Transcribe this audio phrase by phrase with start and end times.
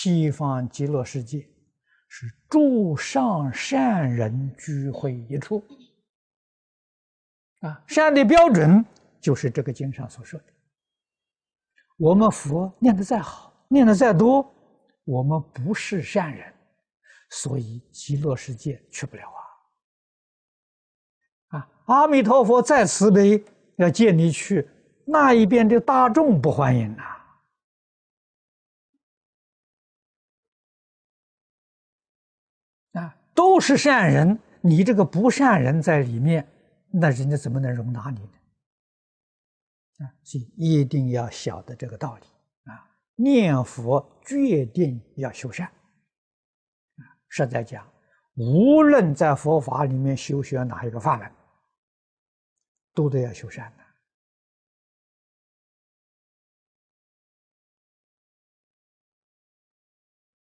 [0.00, 1.40] 西方极乐世界
[2.08, 5.60] 是诸上善人聚会一处
[7.62, 8.84] 啊，善的标准
[9.20, 10.46] 就是这个经上所说的。
[11.96, 14.48] 我们佛念的再好，念的再多，
[15.02, 16.54] 我们不是善人，
[17.30, 19.28] 所以极乐世界去不了
[21.50, 21.58] 啊！
[21.58, 23.44] 啊，阿弥陀佛再慈悲，
[23.78, 24.64] 要见你去，
[25.04, 27.17] 那一边的大众不欢迎呐！
[32.98, 36.46] 啊，都是善人，你这个不善人在里面，
[36.90, 38.32] 那人家怎么能容纳你呢？
[39.98, 42.26] 啊，所以一定要晓得这个道理
[42.70, 42.90] 啊！
[43.16, 45.66] 念佛决定要修善
[46.96, 47.02] 啊！
[47.28, 47.86] 实在讲，
[48.34, 51.30] 无论在佛法里面修学哪一个法门，
[52.94, 53.84] 都得要修善的。